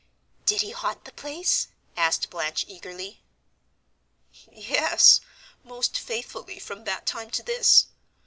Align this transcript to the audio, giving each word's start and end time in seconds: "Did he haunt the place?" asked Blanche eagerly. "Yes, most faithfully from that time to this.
"Did 0.47 0.61
he 0.61 0.71
haunt 0.71 1.05
the 1.05 1.11
place?" 1.11 1.67
asked 1.95 2.31
Blanche 2.31 2.65
eagerly. 2.67 3.21
"Yes, 4.51 5.21
most 5.63 5.95
faithfully 5.95 6.57
from 6.57 6.85
that 6.85 7.05
time 7.05 7.29
to 7.29 7.43
this. 7.43 7.85